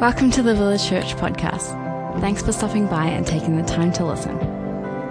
[0.00, 1.70] Welcome to the Village Church podcast.
[2.20, 4.36] Thanks for stopping by and taking the time to listen.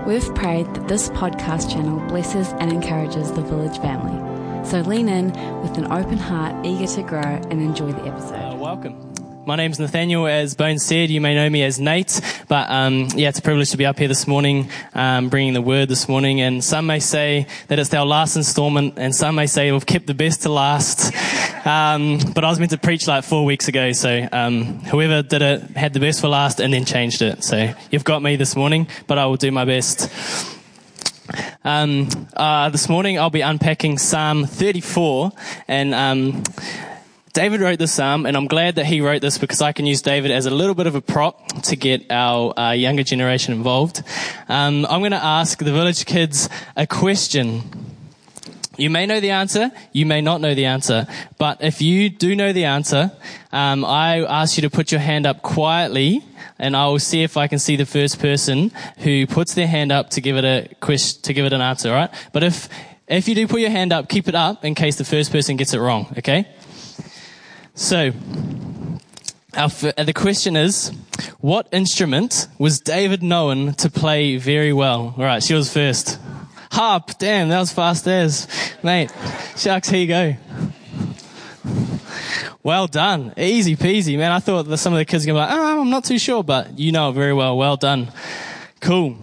[0.05, 4.17] We've prayed that this podcast channel blesses and encourages the Village family.
[4.65, 5.31] So lean in
[5.61, 8.35] with an open heart, eager to grow and enjoy the episode.
[8.35, 9.10] Uh, welcome.
[9.51, 10.27] My name's Nathaniel.
[10.27, 13.71] As Bones said, you may know me as Nate, but um, yeah, it's a privilege
[13.71, 16.39] to be up here this morning, um, bringing the word this morning.
[16.39, 20.07] And some may say that it's our last instalment, and some may say we've kept
[20.07, 21.13] the best to last.
[21.67, 25.41] Um, but I was meant to preach like four weeks ago, so um, whoever did
[25.41, 27.43] it had the best for last and then changed it.
[27.43, 30.09] So you've got me this morning, but I will do my best.
[31.65, 35.33] Um, uh, this morning I'll be unpacking Psalm 34,
[35.67, 36.43] and um,
[37.33, 40.01] David wrote this psalm, and I'm glad that he wrote this because I can use
[40.01, 44.03] David as a little bit of a prop to get our uh, younger generation involved.
[44.49, 47.61] Um, I'm going to ask the village kids a question.
[48.77, 52.35] You may know the answer, you may not know the answer, but if you do
[52.35, 53.13] know the answer,
[53.53, 56.25] um, I ask you to put your hand up quietly,
[56.59, 59.93] and I will see if I can see the first person who puts their hand
[59.93, 61.91] up to give it a question, to give it an answer.
[61.91, 62.09] Right?
[62.33, 62.67] But if
[63.07, 65.57] if you do put your hand up, keep it up in case the first person
[65.57, 66.13] gets it wrong.
[66.17, 66.47] Okay?
[67.81, 68.13] So,
[69.55, 70.91] our, uh, the question is,
[71.39, 75.15] what instrument was David known to play very well?
[75.17, 76.19] All right, she was first.
[76.71, 78.47] Harp, damn, that was fast as.
[78.83, 79.11] Mate,
[79.57, 80.35] sharks, here you go.
[82.61, 83.33] Well done.
[83.35, 84.31] Easy peasy, man.
[84.31, 86.03] I thought that some of the kids were going to be like, oh, I'm not
[86.03, 87.57] too sure, but you know it very well.
[87.57, 88.11] Well done.
[88.79, 89.17] Cool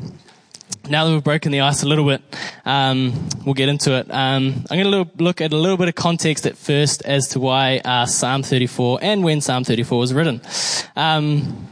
[0.88, 2.22] now that we've broken the ice a little bit,
[2.64, 4.10] um, we'll get into it.
[4.10, 7.40] Um, I'm going to look at a little bit of context at first as to
[7.40, 10.40] why uh, Psalm 34 and when Psalm 34 was written.
[10.96, 11.68] Um,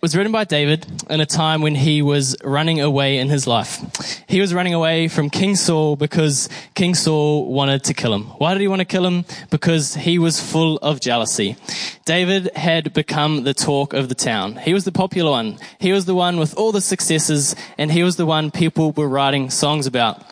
[0.00, 4.22] was written by David in a time when he was running away in his life.
[4.28, 8.24] He was running away from King Saul because King Saul wanted to kill him.
[8.38, 9.24] Why did he want to kill him?
[9.50, 11.56] Because he was full of jealousy.
[12.04, 14.56] David had become the talk of the town.
[14.56, 15.58] He was the popular one.
[15.80, 19.08] He was the one with all the successes and he was the one people were
[19.08, 20.22] writing songs about.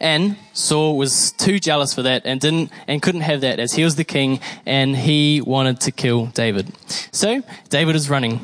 [0.00, 3.84] And Saul was too jealous for that and didn't and couldn't have that as he
[3.84, 6.72] was the king and he wanted to kill David.
[7.12, 8.40] So David is running.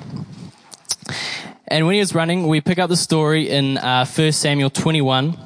[1.69, 5.39] And when he was running, we pick up the story in uh, 1 Samuel 21.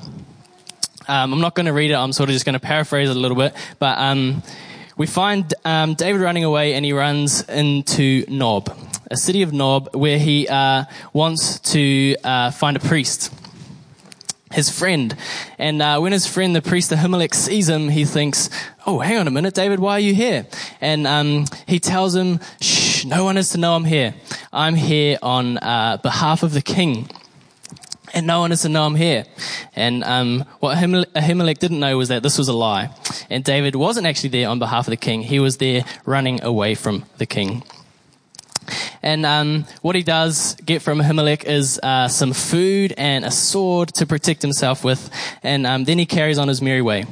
[1.08, 1.94] Um, I'm not going to read it.
[1.94, 3.54] I'm sort of just going to paraphrase it a little bit.
[3.78, 4.42] But um,
[4.96, 8.76] we find um, David running away, and he runs into Nob,
[9.08, 13.32] a city of Nob, where he uh, wants to uh, find a priest
[14.56, 15.14] his friend.
[15.58, 18.50] And uh, when his friend, the priest Ahimelech, sees him, he thinks,
[18.86, 20.46] "Oh, hang on a minute, David, why are you here?"
[20.80, 24.14] And um, he tells him, "Shh, no one is to know I'm here.
[24.52, 27.08] I'm here on uh, behalf of the king."
[28.14, 29.26] And no one is to know I'm here.
[29.74, 32.88] And um, what Ahimelech didn't know was that this was a lie.
[33.28, 35.20] And David wasn't actually there on behalf of the king.
[35.20, 37.62] He was there running away from the king.
[39.06, 43.94] And um, what he does get from Ahimelech is uh, some food and a sword
[43.94, 45.10] to protect himself with.
[45.44, 47.04] And um, then he carries on his merry way.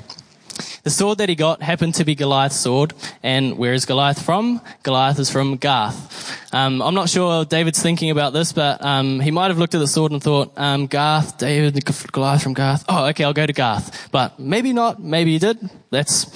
[0.82, 2.94] The sword that he got happened to be Goliath's sword.
[3.22, 4.60] And where is Goliath from?
[4.82, 6.52] Goliath is from Gath.
[6.52, 9.78] Um, I'm not sure David's thinking about this, but um, he might have looked at
[9.78, 11.78] the sword and thought, um, Gath, David,
[12.10, 12.84] Goliath from Gath.
[12.88, 14.10] Oh, okay, I'll go to Gath.
[14.10, 15.00] But maybe not.
[15.00, 15.70] Maybe he did.
[15.90, 16.26] That's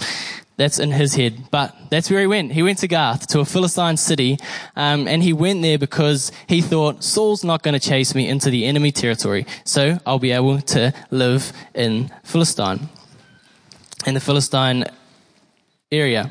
[0.58, 1.50] that's in his head.
[1.50, 2.52] But that's where he went.
[2.52, 4.36] He went to Gath, to a Philistine city,
[4.76, 8.50] um, and he went there because he thought, Saul's not going to chase me into
[8.50, 12.90] the enemy territory, so I'll be able to live in Philistine,
[14.04, 14.84] in the Philistine
[15.90, 16.30] area.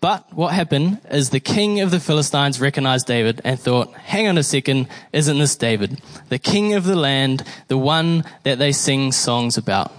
[0.00, 4.38] But what happened is the king of the Philistines recognized David and thought, hang on
[4.38, 6.00] a second, isn't this David?
[6.28, 9.92] The king of the land, the one that they sing songs about.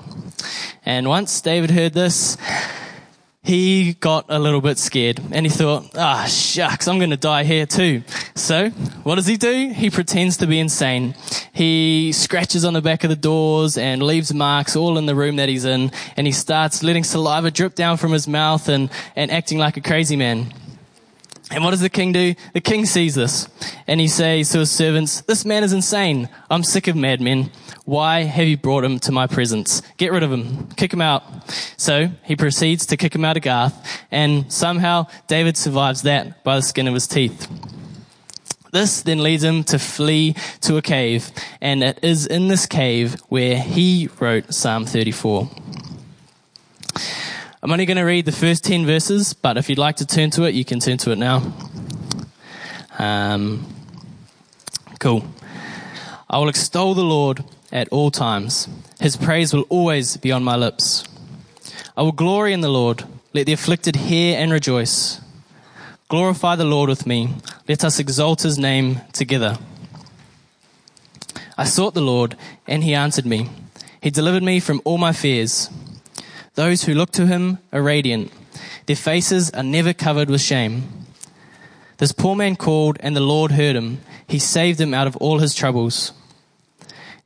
[0.86, 2.38] And once David heard this,
[3.42, 7.46] he got a little bit scared and he thought, ah, shucks, I'm going to die
[7.46, 8.04] here too.
[8.36, 8.70] So
[9.04, 9.72] what does he do?
[9.74, 11.16] He pretends to be insane.
[11.54, 15.38] He scratches on the back of the doors and leaves marks all in the room
[15.38, 15.92] that he's in.
[16.18, 19.82] And he starts letting saliva drip down from his mouth and, and acting like a
[19.82, 20.54] crazy man.
[21.52, 22.36] And what does the king do?
[22.54, 23.48] The king sees this
[23.88, 26.30] and he says to his servants, this man is insane.
[26.50, 27.52] I'm sick of madmen.
[27.90, 29.82] Why have you brought him to my presence?
[29.98, 30.68] Get rid of him.
[30.76, 31.24] Kick him out.
[31.76, 36.58] So he proceeds to kick him out of Gath and somehow David survives that by
[36.58, 37.50] the skin of his teeth.
[38.72, 41.32] This then leads him to flee to a cave
[41.62, 45.50] and it is in this cave where he wrote Psalm 34.
[47.64, 50.30] I'm only going to read the first 10 verses, but if you'd like to turn
[50.32, 51.42] to it, you can turn to it now.
[53.00, 53.66] Um,
[55.00, 55.26] cool.
[56.30, 58.68] I will extol the Lord at all times.
[59.00, 61.04] His praise will always be on my lips.
[61.96, 63.04] I will glory in the Lord.
[63.34, 65.22] Let the afflicted hear and rejoice.
[66.08, 67.36] Glorify the Lord with me.
[67.68, 69.58] Let us exalt his name together.
[71.58, 72.36] I sought the Lord,
[72.68, 73.50] and he answered me.
[74.02, 75.70] He delivered me from all my fears.
[76.56, 78.32] Those who look to him are radiant.
[78.86, 80.84] Their faces are never covered with shame.
[81.98, 84.00] This poor man called, and the Lord heard him.
[84.26, 86.14] He saved him out of all his troubles.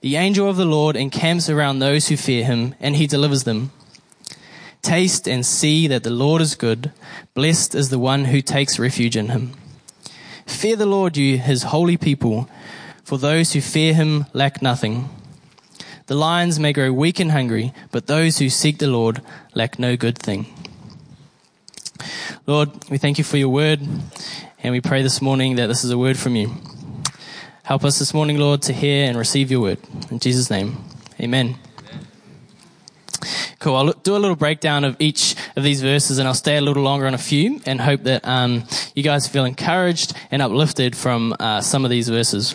[0.04, 3.72] The angel of the Lord encamps around those who fear him, and he delivers them.
[4.82, 6.92] Taste and see that the Lord is good.
[7.34, 9.54] Blessed is the one who takes refuge in him.
[10.46, 12.50] Fear the Lord, you his holy people,
[13.06, 15.08] for those who fear him lack nothing.
[16.08, 19.22] The lions may grow weak and hungry, but those who seek the Lord
[19.54, 20.48] lack no good thing.
[22.46, 23.80] Lord, we thank you for your word,
[24.62, 26.54] and we pray this morning that this is a word from you.
[27.64, 29.78] Help us this morning, Lord, to hear and receive your word.
[30.12, 30.84] In Jesus' name,
[31.18, 31.56] amen.
[33.60, 33.78] Cool.
[33.78, 36.84] I'll do a little breakdown of each of these verses and I'll stay a little
[36.84, 38.66] longer on a few and hope that um,
[38.96, 42.54] you guys feel encouraged and uplifted from uh, some of these verses.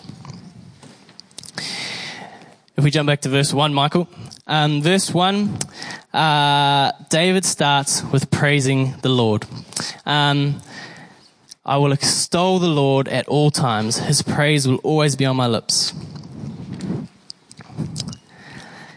[2.77, 4.07] If we jump back to verse 1, Michael.
[4.45, 5.57] Um, verse 1,
[6.13, 9.47] uh, David starts with praising the Lord.
[10.05, 10.61] Um,
[11.69, 13.99] I will extol the Lord at all times.
[13.99, 15.93] His praise will always be on my lips.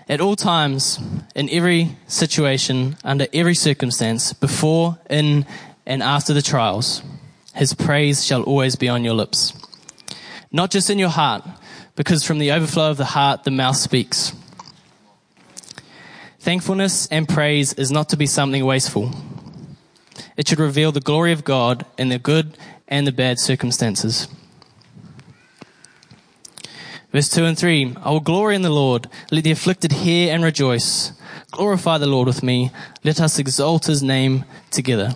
[0.08, 0.98] At all times,
[1.34, 5.44] in every situation, under every circumstance, before, in,
[5.84, 7.02] and after the trials,
[7.54, 9.52] his praise shall always be on your lips.
[10.50, 11.46] Not just in your heart,
[11.94, 14.32] because from the overflow of the heart, the mouth speaks.
[16.40, 19.10] Thankfulness and praise is not to be something wasteful.
[20.36, 22.56] It should reveal the glory of God in the good
[22.88, 24.28] and the bad circumstances.
[27.12, 29.08] Verse 2 and 3 I will glory in the Lord.
[29.30, 31.12] Let the afflicted hear and rejoice.
[31.50, 32.70] Glorify the Lord with me.
[33.04, 35.14] Let us exalt his name together.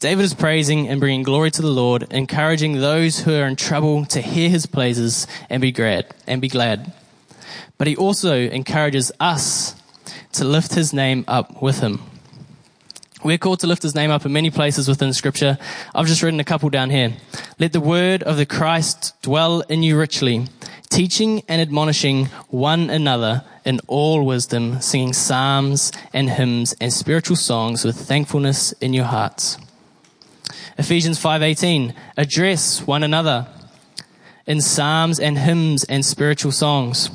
[0.00, 4.04] David is praising and bringing glory to the Lord, encouraging those who are in trouble
[4.06, 6.92] to hear his praises and be glad and be glad.
[7.78, 9.76] But he also encourages us
[10.32, 12.02] to lift his name up with him.
[13.24, 15.56] We're called to lift his name up in many places within scripture.
[15.94, 17.14] I've just written a couple down here.
[17.58, 20.46] Let the word of the Christ dwell in you richly,
[20.90, 27.82] teaching and admonishing one another in all wisdom, singing psalms and hymns and spiritual songs
[27.82, 29.56] with thankfulness in your hearts.
[30.76, 33.46] Ephesians 5:18 address one another
[34.46, 37.08] in psalms and hymns and spiritual songs,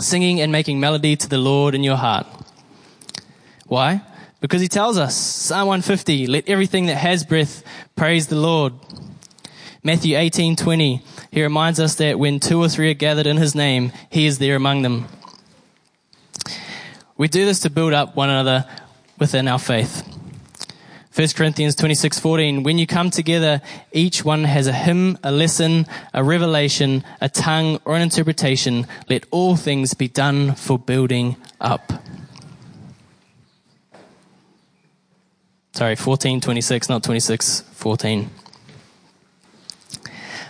[0.00, 2.26] singing and making melody to the Lord in your heart.
[3.68, 4.00] Why?
[4.46, 7.64] Because he tells us, Psalm 150, let everything that has breath
[7.96, 8.74] praise the Lord.
[9.82, 11.02] Matthew 18:20,
[11.32, 14.38] he reminds us that when two or three are gathered in his name, he is
[14.38, 15.08] there among them.
[17.16, 18.66] We do this to build up one another
[19.18, 20.04] within our faith.
[21.12, 23.60] 1 Corinthians 26:14 When you come together
[23.90, 29.24] each one has a hymn, a lesson, a revelation, a tongue or an interpretation let
[29.32, 31.92] all things be done for building up.
[35.76, 38.30] Sorry, 1426, not 26, 14.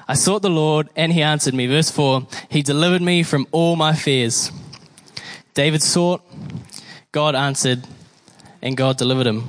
[0.06, 1.66] I sought the Lord and he answered me.
[1.66, 4.52] Verse 4 He delivered me from all my fears.
[5.52, 6.22] David sought,
[7.10, 7.88] God answered,
[8.62, 9.48] and God delivered him.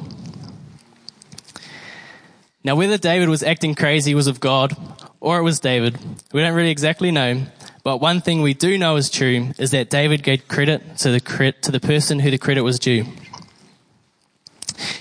[2.63, 4.75] Now, whether David was acting crazy was of God
[5.19, 5.99] or it was David,
[6.33, 7.44] we don't really exactly know.
[7.83, 11.54] But one thing we do know is true is that David gave credit to the,
[11.61, 13.06] to the person who the credit was due.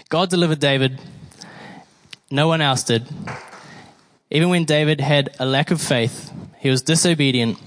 [0.08, 1.00] God delivered David.
[2.30, 3.08] No one else did.
[4.30, 7.58] Even when David had a lack of faith, he was disobedient,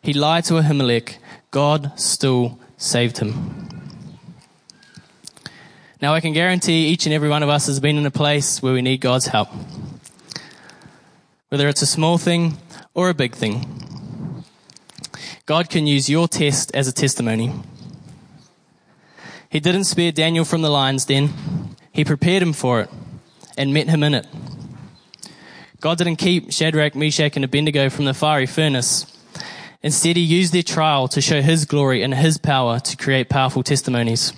[0.00, 1.16] he lied to Ahimelech,
[1.50, 3.68] God still saved him.
[6.00, 8.62] Now, I can guarantee each and every one of us has been in a place
[8.62, 9.48] where we need God's help.
[11.48, 12.56] Whether it's a small thing
[12.94, 14.44] or a big thing.
[15.44, 17.52] God can use your test as a testimony.
[19.50, 21.34] He didn't spare Daniel from the lion's den.
[21.92, 22.90] He prepared him for it
[23.56, 24.26] and met him in it.
[25.80, 29.06] God didn't keep Shadrach, Meshach, and Abednego from the fiery furnace.
[29.82, 33.62] Instead, he used their trial to show his glory and his power to create powerful
[33.62, 34.34] testimonies.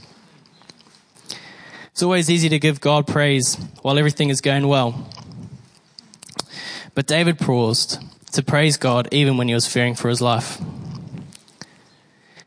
[1.91, 5.09] It's always easy to give God praise while everything is going well.
[6.95, 8.01] But David paused
[8.33, 10.61] to praise God even when he was fearing for his life.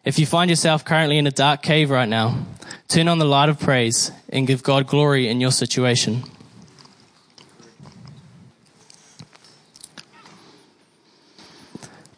[0.04, 2.46] If you find yourself currently in a dark cave right now,
[2.88, 6.24] turn on the light of praise and give God glory in your situation.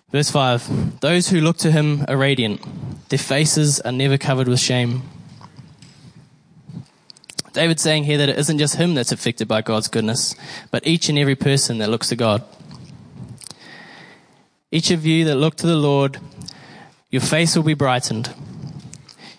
[0.10, 2.62] Verse 5 Those who look to him are radiant,
[3.10, 5.04] their faces are never covered with shame.
[7.54, 10.36] David's saying here that it isn't just him that's affected by God's goodness,
[10.70, 12.44] but each and every person that looks to God.
[14.72, 16.20] Each of you that look to the Lord,
[17.10, 18.34] your face will be brightened.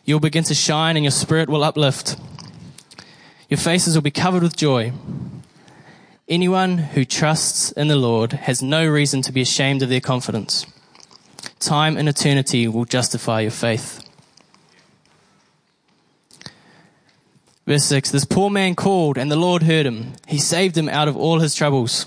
[0.09, 2.17] You'll begin to shine and your spirit will uplift.
[3.51, 4.95] Your faces will be covered with joy.
[6.27, 10.65] Anyone who trusts in the Lord has no reason to be ashamed of their confidence.
[11.61, 14.03] Time and eternity will justify your faith.
[17.67, 20.15] Verse 6 This poor man called, and the Lord heard him.
[20.27, 22.07] He saved him out of all his troubles.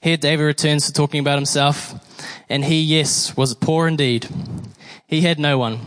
[0.00, 1.94] Here, David returns to talking about himself,
[2.48, 4.26] and he, yes, was poor indeed.
[5.10, 5.80] He had no one.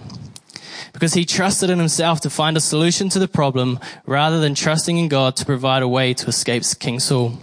[0.91, 4.97] Because he trusted in himself to find a solution to the problem rather than trusting
[4.97, 7.39] in God to provide a way to escape King Saul.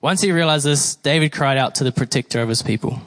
[0.00, 3.02] Once he realized this, David cried out to the protector of his people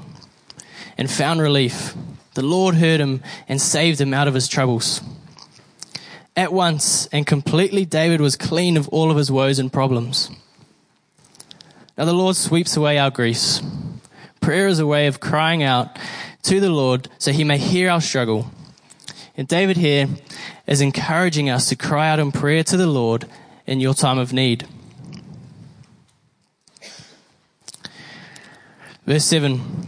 [0.98, 1.96] and found relief.
[2.34, 5.01] The Lord heard him and saved him out of his troubles.
[6.36, 10.29] At once and completely, David was clean of all of his woes and problems.
[11.98, 13.62] Now, the Lord sweeps away our griefs.
[14.41, 15.98] Prayer is a way of crying out
[16.43, 18.51] to the Lord so he may hear our struggle.
[19.38, 20.07] And David here
[20.67, 23.27] is encouraging us to cry out in prayer to the Lord
[23.65, 24.67] in your time of need.
[29.05, 29.88] Verse 7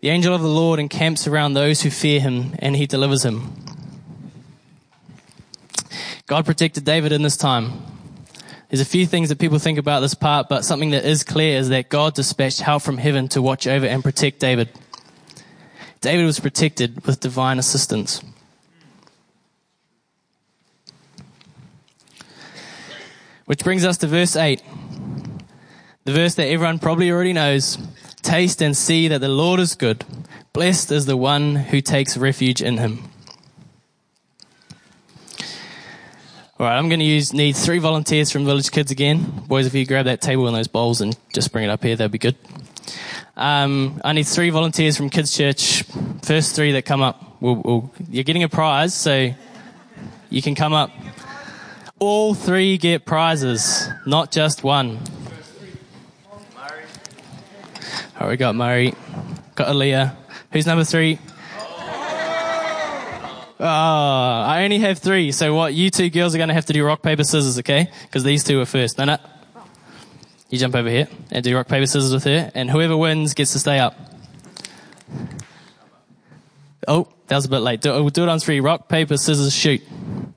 [0.00, 3.52] The angel of the Lord encamps around those who fear him, and he delivers him.
[6.26, 7.72] God protected David in this time.
[8.68, 11.58] There's a few things that people think about this part, but something that is clear
[11.58, 14.68] is that God dispatched help from heaven to watch over and protect David.
[16.00, 18.22] David was protected with divine assistance.
[23.44, 24.62] Which brings us to verse 8.
[26.04, 27.76] The verse that everyone probably already knows.
[28.22, 30.04] Taste and see that the Lord is good.
[30.52, 33.10] Blessed is the one who takes refuge in him.
[36.58, 39.44] All right, I'm going to use need three volunteers from Village Kids again.
[39.48, 41.96] Boys, if you grab that table and those bowls and just bring it up here,
[41.96, 42.36] that'd be good.
[43.40, 45.82] Um, I need three volunteers from Kids Church.
[46.22, 49.30] First three that come up, we'll, we'll, you're getting a prize, so
[50.28, 50.90] you can come up.
[51.98, 54.98] All three get prizes, not just one.
[56.58, 58.92] All right, we got Murray,
[59.54, 60.14] got Aaliyah.
[60.52, 61.18] Who's number three?
[63.58, 65.32] Oh, I only have three.
[65.32, 65.72] So what?
[65.72, 67.88] You two girls are going to have to do rock paper scissors, okay?
[68.02, 68.98] Because these two are first.
[68.98, 69.16] No, no.
[70.50, 73.52] You jump over here and do rock paper scissors with her, and whoever wins gets
[73.52, 73.96] to stay up.
[76.88, 77.80] Oh, that was a bit late.
[77.80, 78.58] Do, we'll do it on three.
[78.58, 79.80] Rock paper scissors shoot.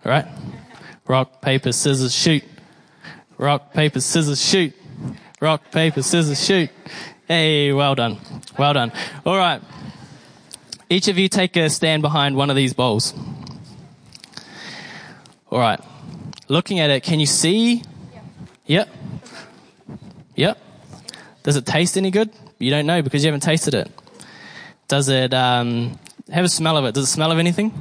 [0.06, 0.28] All right.
[1.08, 2.44] Rock paper scissors shoot.
[3.40, 4.74] Rock paper scissors shoot.
[5.42, 6.70] Rock paper scissors shoot.
[7.28, 8.20] Hey, well done.
[8.58, 8.92] Well done.
[9.26, 9.62] All right.
[10.90, 13.16] Each of you take a stand behind one of these bowls.
[15.50, 15.80] All right.
[16.50, 17.84] Looking at it, can you see?
[18.68, 18.88] Yep.
[18.88, 18.90] Yep.
[21.44, 22.30] Does it taste any good?
[22.58, 23.92] You don't know because you haven't tasted it.
[24.88, 26.00] Does it um,
[26.32, 26.94] have a smell of it?
[26.96, 27.74] Does it smell of anything?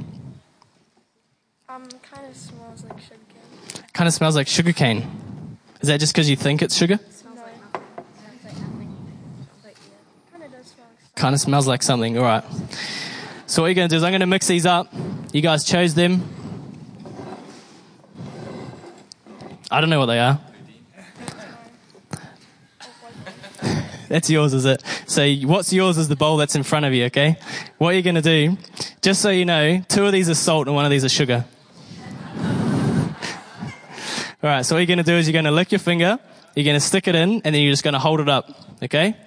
[1.69, 3.83] Um, kind of smells like sugar cane.
[3.93, 5.57] Kind of smells like sugar cane.
[5.79, 6.99] Is that just because you think it's sugar?
[7.23, 7.31] No.
[10.31, 12.17] Kind of does smell like Kind of smells like something.
[12.17, 12.43] All right.
[13.47, 14.93] So what you're going to do is I'm going to mix these up.
[15.31, 16.27] You guys chose them.
[19.71, 20.39] I don't know what they are.
[24.13, 24.83] That's yours, is it?
[25.07, 27.35] So what's yours is the bowl that's in front of you, okay?
[27.79, 28.59] What you're going to do,
[29.01, 31.43] just so you know, two of these are salt and one of these is sugar.
[32.37, 32.43] All
[34.43, 36.19] right, so what you're going to do is you're going to lick your finger,
[36.55, 38.51] you're going to stick it in, and then you're just going to hold it up,
[38.83, 39.17] okay?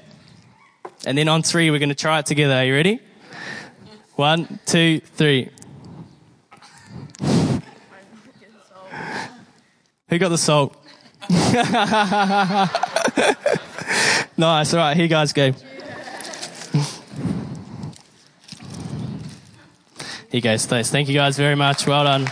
[1.04, 2.54] And then on three, we're going to try it together.
[2.54, 3.00] Are you ready?
[4.14, 5.50] One, two, three.
[10.10, 10.76] Who got the salt?
[14.36, 14.74] nice.
[14.74, 15.52] All right, here you guys go.
[20.30, 20.90] Here you go, Stace.
[20.90, 21.86] Thank you guys very much.
[21.86, 22.26] Well done.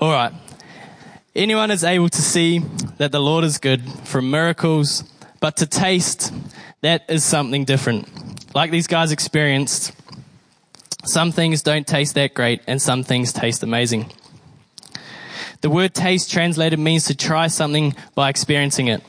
[0.00, 0.32] All right.
[1.36, 2.58] Anyone is able to see
[2.98, 5.04] that the Lord is good from miracles,
[5.40, 6.32] but to taste,
[6.80, 8.08] that is something different.
[8.54, 9.92] Like these guys experienced,
[11.04, 14.10] some things don't taste that great and some things taste amazing.
[15.62, 19.00] The word taste translated means to try something by experiencing it.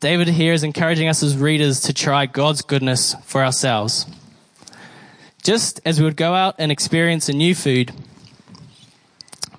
[0.00, 4.04] David here is encouraging us as readers to try God's goodness for ourselves.
[5.44, 7.92] Just as we would go out and experience a new food,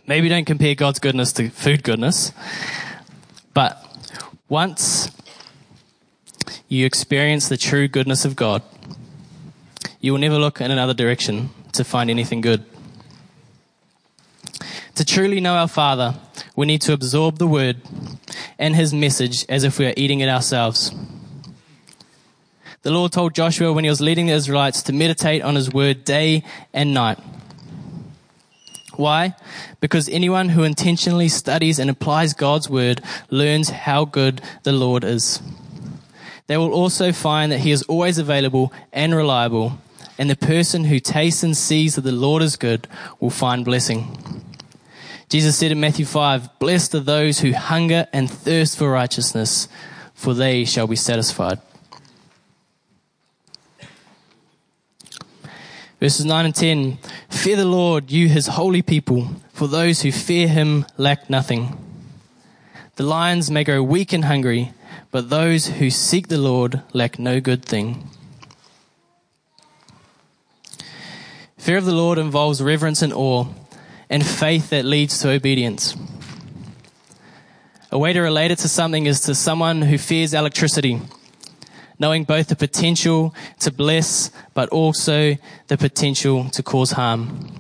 [0.05, 2.33] maybe don't compare God's goodness to food goodness,
[3.53, 3.81] but
[4.49, 5.09] once
[6.67, 8.63] you experience the true goodness of God,
[10.01, 12.65] you will never look in another direction to find anything good.
[14.95, 16.15] To truly know our Father,
[16.55, 17.81] we need to absorb the Word
[18.57, 20.91] and His message as if we are eating it ourselves.
[22.83, 26.05] The Lord told Joshua when he was leading the Israelites to meditate on His Word
[26.05, 27.19] day and night.
[28.95, 29.35] Why?
[29.81, 35.41] Because anyone who intentionally studies and applies God's Word learns how good the Lord is.
[36.47, 39.77] They will also find that He is always available and reliable,
[40.17, 42.87] and the person who tastes and sees that the Lord is good
[43.19, 44.45] will find blessing.
[45.27, 49.67] Jesus said in Matthew 5, Blessed are those who hunger and thirst for righteousness,
[50.13, 51.59] for they shall be satisfied.
[55.99, 60.47] Verses 9 and 10 Fear the Lord, you his holy people, for those who fear
[60.47, 61.75] him lack nothing.
[62.97, 64.73] The lions may grow weak and hungry,
[65.09, 68.09] but those who seek the Lord lack no good thing.
[71.57, 73.47] Fear of the Lord involves reverence and awe
[74.09, 75.95] and faith that leads to obedience.
[77.91, 81.01] A way to relate it to something is to someone who fears electricity,
[81.97, 85.35] knowing both the potential to bless but also
[85.67, 87.51] the potential to cause harm.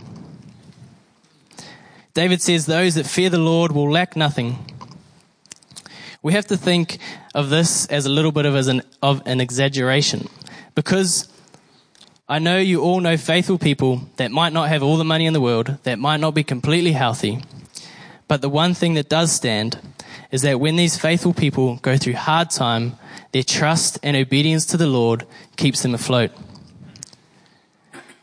[2.13, 4.57] David says, Those that fear the Lord will lack nothing.
[6.21, 6.97] We have to think
[7.35, 10.27] of this as a little bit of, an, of an exaggeration
[10.73, 11.31] because
[12.27, 15.33] I know you all know faithful people that might not have all the money in
[15.33, 17.43] the world, that might not be completely healthy.
[18.27, 19.77] But the one thing that does stand
[20.31, 22.97] is that when these faithful people go through hard time,
[23.31, 26.31] their trust and obedience to the Lord keeps them afloat.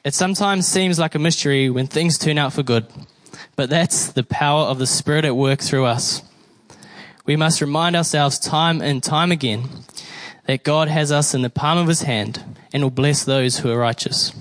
[0.02, 2.88] It sometimes seems like a mystery when things turn out for good,
[3.54, 6.24] but that's the power of the Spirit at work through us.
[7.24, 9.68] We must remind ourselves time and time again
[10.46, 13.70] that God has us in the palm of his hand and will bless those who
[13.70, 14.32] are righteous.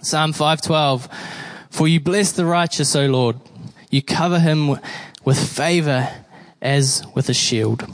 [0.00, 1.08] Psalm 5:12
[1.70, 3.36] For you bless the righteous, O Lord.
[3.90, 4.78] You cover him
[5.24, 6.08] with favor
[6.60, 7.86] as with a shield.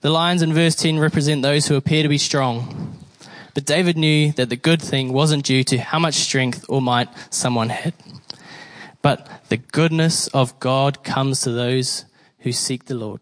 [0.00, 2.98] The lions in verse 10 represent those who appear to be strong.
[3.54, 7.08] But David knew that the good thing wasn't due to how much strength or might
[7.32, 7.94] someone had.
[9.00, 12.04] But the goodness of God comes to those
[12.40, 13.20] who seek the Lord.